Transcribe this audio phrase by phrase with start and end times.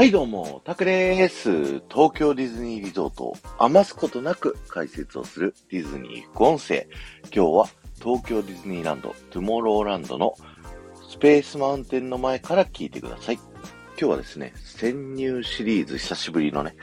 [0.00, 1.82] はいどうも、タクです。
[1.90, 6.86] 東京ディズニーリゾートを余すことなく解説をするディズニー副音声。
[7.24, 7.66] 今日は
[8.02, 10.36] 東京ディズニーランド、トゥモローランドの
[11.06, 13.34] スペースマウンテンの前から聞いてください。
[13.34, 13.44] 今
[13.98, 16.76] 日はですね、潜入シリーズ久しぶりのね、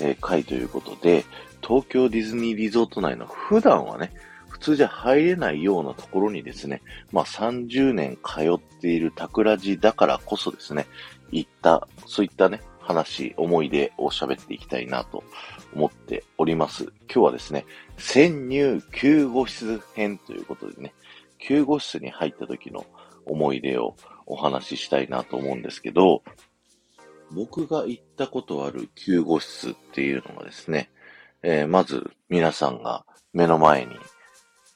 [0.00, 1.24] えー、回ということで、
[1.62, 4.10] 東京ディズニーリゾート内の普段はね、
[4.48, 6.82] 普通じゃ入れないようなところにですね、
[7.12, 10.86] まあ30年通っているタクラジだからこそですね、
[11.34, 15.24] 行った、そういったね、話、思い出を喋っていきたいなと
[15.74, 16.84] 思っております。
[16.84, 17.64] 今日はですね、
[17.96, 20.94] 潜入救護室編ということでね、
[21.38, 22.86] 救護室に入った時の
[23.26, 26.22] 思い出をお話ししたいなと思うんですけど、
[27.30, 30.90] 僕が行ったことある救護室っていうのがですね、
[31.42, 33.96] えー、まず皆さんが目の前に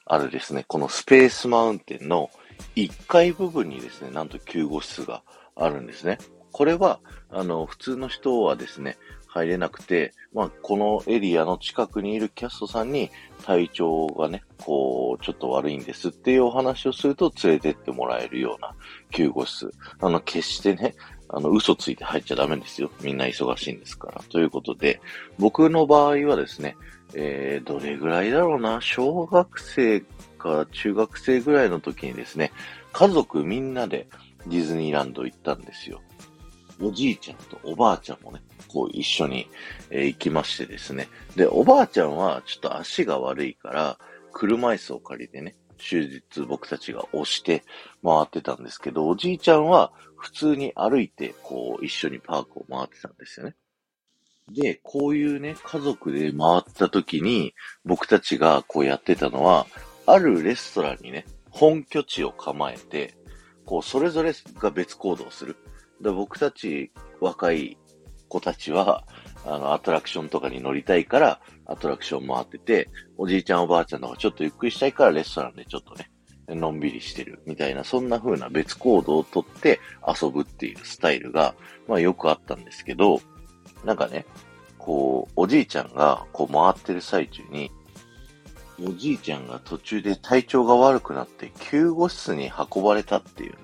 [0.05, 2.31] あるですね、このスペースマウンテンの
[2.75, 5.23] 1階部分にですね、なんと救護室が
[5.55, 6.17] あるんですね。
[6.51, 8.97] これは、あの、普通の人はですね、
[9.27, 13.11] 入れなくて、まあ、このエリアの近くにいるキャストさんに
[13.43, 18.73] 体調がね、こう、ちょっと悪いんですっていうお話をすると連れてってもらえるような
[19.11, 19.71] 救護室。
[20.01, 20.95] あの、決してね、
[21.29, 22.89] あの、嘘ついて入っちゃダメですよ。
[23.01, 24.23] みんな忙しいんですから。
[24.29, 24.99] ということで、
[25.37, 26.75] 僕の場合はですね、
[27.13, 30.01] えー、どれぐらいだろうな、小学生
[30.39, 32.51] か中学生ぐらいの時にですね、
[32.93, 34.07] 家族みんなで
[34.47, 36.01] ディズニーランド行ったんですよ。
[36.81, 39.47] おじいちゃんとおばあちゃんもね、こう一緒に、
[39.89, 41.09] えー、行きましてですね。
[41.35, 43.97] で、おばあちゃんはちょっと足が悪いから、
[44.31, 47.63] 車椅子を借りてね、終日僕たちが押して
[48.03, 53.55] 回ってたんですけど、おじいちゃんは普通に歩いて、こう一緒にパークを回ってたんですよね。
[54.51, 57.53] で、こういうね、家族で回った時に、
[57.85, 59.67] 僕たちがこうやってたのは、
[60.05, 63.15] あるレストランにね、本拠地を構えて、
[63.65, 65.55] こう、それぞれが別行動する。
[66.01, 67.77] で僕たち若い
[68.29, 69.03] 子たちは、
[69.45, 76.09] あの、アトラクションとかに乗りたいから、アトラクション回ってて、おじいちゃんおばあちゃんの方がちょっとゆっくりしたいからレストランでちょっとね、
[76.47, 81.55] のんびりしてるみたいな、そんな風な別行動をとって遊ぶっていうスタイルが、
[81.87, 83.19] まあよくあったんですけど、
[83.83, 84.25] なんかね、
[84.77, 87.71] こう、おじいちゃんがこう回ってる最中に、
[88.81, 93.57] おじいちゃんが途中で体調が悪くなって救護室に運ばれたっていうね、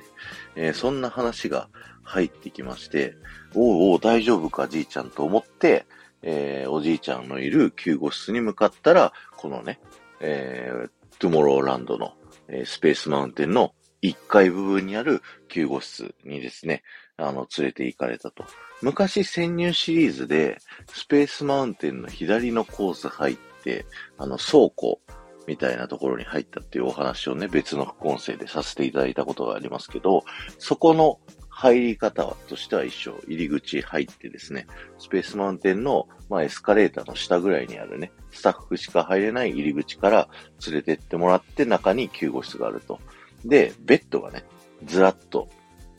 [0.58, 1.70] えー、そんな話が
[2.06, 3.16] 入ってきまして、
[3.54, 5.86] おうおう大丈夫かじいちゃんと思って、
[6.22, 9.80] えー、おじいちゃんのいる救護室に向かったら、このね、
[10.22, 10.90] えー、
[11.20, 12.14] トゥモローランドの、
[12.48, 16.84] えー、スペースマウンテンの1階部分にある救護室にですね、
[17.18, 18.46] あの、連れて行かれたと。
[18.82, 20.60] 昔潜入シリーズで、
[20.94, 23.86] スペースマウンテンの左のコース入って、
[24.18, 25.00] あの、倉庫
[25.48, 30.24] みたいなところに入ったっていうお話をね、別の副音声でさせていただいたことがありますけど、
[30.60, 31.20] そこの
[31.58, 33.16] 入り方としては一緒。
[33.30, 34.68] 入り口入ってですね、
[35.00, 40.28] スペースマウンテンの、まあ、エスカレーターの下ぐらいにあるね、スタッフしか入れない入り口から
[40.68, 43.00] 連れてってもらって中に救護室があると。
[43.46, 44.44] で、ベッドがね、
[44.84, 45.48] ずらっと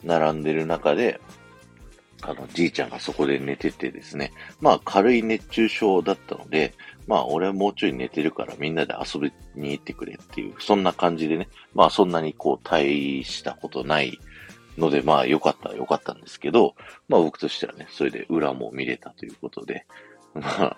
[0.04, 1.22] 並んでる中で、
[2.20, 6.74] あの、じいちゃんがそこで寝ててですね、まあ軽い熱中症だったので、
[7.06, 14.18] まあ俺はもうちょい寝てるからみんなで遊びに行ってくれっていう、そんな感じでね、まあそんなにこう大したことない
[14.78, 16.74] ので、まあ良かった良かったんですけど、
[17.08, 19.86] まあ僕としてはね、それで裏も見れたということで、
[20.34, 20.76] まあ、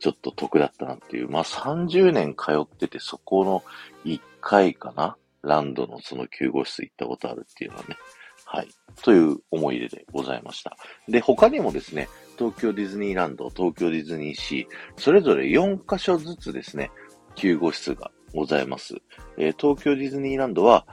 [0.00, 1.28] ちょっと得だったなっていう。
[1.28, 3.64] まあ30年通ってて、そこの
[4.04, 7.96] 1回かなランドのその救護室行ったことあるっていうのはね、
[8.44, 8.68] はい。
[9.02, 10.76] という思い出でございました。
[11.06, 16.90] で、他にもですね、東京ディズニーランド、東京ディズニーシー、それぞれ4カ所ずつですね、
[17.34, 18.94] 救護室がございます。
[19.36, 20.86] えー、東京ディズニーランドは、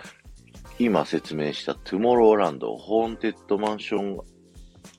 [0.77, 4.19] 今説明したトゥモローランド、ホーンテッドマンション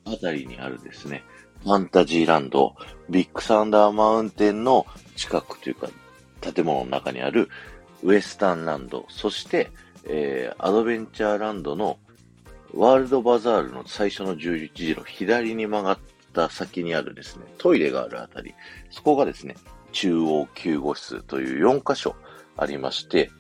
[0.07, 1.23] あたりにあるですね、
[1.63, 2.75] ファンタジーランド、
[3.11, 4.87] ビッグサンダーマウンテンの
[5.17, 5.89] 近くというか、
[6.41, 7.49] 建物の中にある
[8.03, 9.71] ウエスタンランド、そして、
[10.05, 11.99] えー、アドベンチャーランドの
[12.73, 15.99] ワールドバザールの最初の11時の左に曲がっ
[16.33, 18.55] た先にあるですね、トイレがあるあたり、
[18.91, 19.57] そこがですね、
[19.93, 22.17] 中央救護室という4箇所
[22.57, 23.31] ありまして、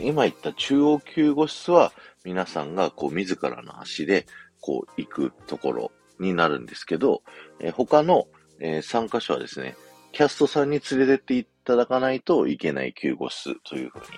[0.00, 1.92] 今言った中央救護室は
[2.24, 4.26] 皆さんがこう自らの足で
[4.60, 7.22] こう行くところになるんですけど、
[7.60, 8.26] えー、他の、
[8.60, 9.76] えー、3箇所はですね、
[10.12, 14.12] キャストさんに連れてっていただかないといけない救護室という風に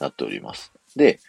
[0.00, 0.72] なっております。
[0.96, 1.20] で、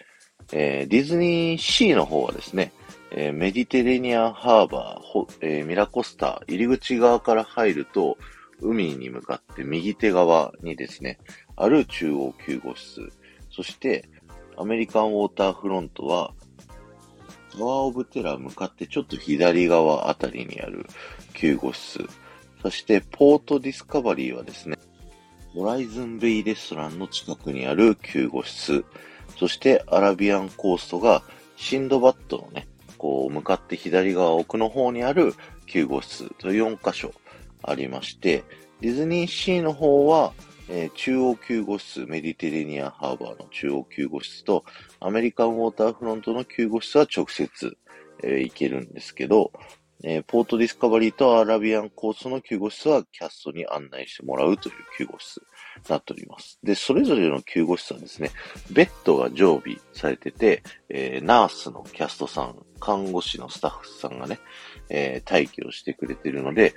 [0.51, 2.71] えー、ディズニーシーの方はですね、
[3.11, 8.17] え、メディテレニアンハーバー、えー、ミラコスタ、入り口側から入ると、
[8.59, 11.19] 海に向かって右手側にですね、
[11.55, 13.11] ある中央救護室、
[13.55, 14.09] そして
[14.57, 16.33] アメリカンウォーターフロントは、
[17.51, 20.87] タワーオブテラー向かってちょっと左側あたりにある
[21.33, 22.07] 救護室。
[22.61, 24.77] そしてポートディスカバリーはですね、
[25.53, 28.85] ホライズンベイレストランの近くにある救護室。
[29.37, 31.21] そしてアラビアンコーストが
[31.55, 32.67] シンドバットのね、
[32.97, 35.35] こう向かって左側奥の方にある
[35.67, 37.13] 救護室と4箇所
[37.61, 38.43] ありまして、
[38.81, 40.33] ディズニーシーの方は、
[40.69, 44.63] えー、中央救護室、メディテレニアンハーバーの中央救護室と、
[44.99, 47.77] アメリカンウォーターフロントの救護室は直接、
[48.23, 49.51] えー、行けるんですけど、
[50.05, 55.43] えー、ポートディスカバリーとアラビアンコースの救護室はキャストに案内してもらうという救護室に
[55.89, 56.59] なっております。
[56.61, 58.31] で、それぞれの救護室はですね、
[58.69, 64.39] ベッドが常備されてて、えー、ナースのキャストさん、看護師のスタッフさんがね、
[64.89, 66.75] えー、待機をしてくれてるので、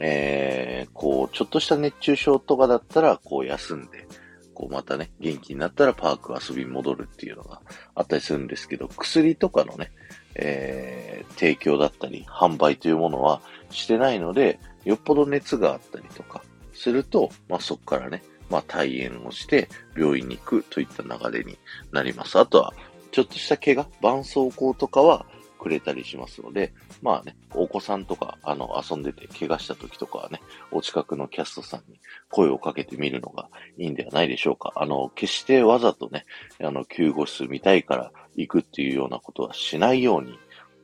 [0.00, 4.06] えー、こう、ちょっとした熱中症とかだったら、こう休んで、
[4.54, 7.60] こうまたね、元気になったらパーク遊びに戻るっていうのが
[7.94, 9.92] あったりするんですけど、薬とかのね、
[10.34, 13.40] えー、提供だったり、販売というものは
[13.70, 16.42] してないので、よっぽど熱があったりとか
[16.72, 21.58] すると、まあそこからね、まあ退院をして病院に行くといった流れに
[21.92, 22.38] なります。
[22.38, 22.74] あとは、
[23.10, 25.26] ちょっとした怪我、絆創膏とかは、
[25.58, 26.72] くれたりしますので、
[27.02, 30.40] まあね、お子さんとか、あの、遊んでて怪我した時とかはね、
[30.70, 32.00] お近くのキャストさんに
[32.30, 34.72] 声をかけてみるのがいいんではないでしょうか。
[34.76, 36.24] あの、決してわざとね、
[36.62, 40.38] あの、救護室見たいから行くっていうようなことはしないように、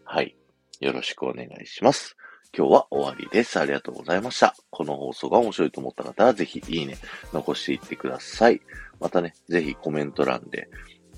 [0.04, 0.36] はい、
[0.80, 2.16] よろしくお願いします。
[2.56, 3.58] 今日は終わりです。
[3.58, 4.54] ありがとうございました。
[4.70, 6.96] この放送が面白いと思った方は、ぜひいいね、
[7.32, 8.60] 残していってください。
[9.00, 10.68] またね、ぜひコメント欄で、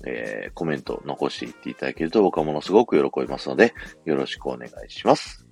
[0.05, 3.73] えー、コメント残していっていただけると僕はものすごく喜びますので、
[4.05, 5.45] よろしくお願いします。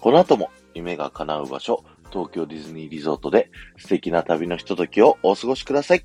[0.00, 6.04] この後も夢が叶う場所、東京ディズニーリゾートで素敵な旅のひとときをお過ごしください。